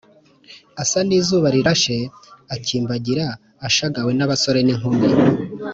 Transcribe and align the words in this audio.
asa 0.83 0.99
n’izuba 1.07 1.47
rirashe, 1.55 1.97
akimbagira 2.55 3.25
ashagawe 3.67 4.11
n’abasore 4.15 4.59
n’inkumi 4.63 5.07